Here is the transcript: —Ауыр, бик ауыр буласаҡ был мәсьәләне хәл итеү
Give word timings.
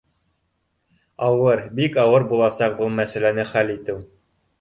—Ауыр, 1.27 1.61
бик 1.79 1.99
ауыр 2.05 2.25
буласаҡ 2.31 2.73
был 2.79 2.91
мәсьәләне 3.01 3.47
хәл 3.51 3.71
итеү 3.75 4.01